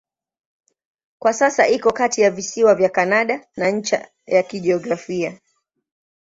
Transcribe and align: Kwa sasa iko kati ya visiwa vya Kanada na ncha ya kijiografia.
Kwa 1.19 1.33
sasa 1.33 1.67
iko 1.67 1.91
kati 1.93 2.21
ya 2.21 2.31
visiwa 2.31 2.75
vya 2.75 2.89
Kanada 2.89 3.45
na 3.57 3.71
ncha 3.71 4.07
ya 4.25 4.43
kijiografia. 4.43 5.39